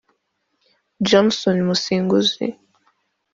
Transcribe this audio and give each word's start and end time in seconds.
Johnson 1.09 1.61
Musinguzi 1.67 2.47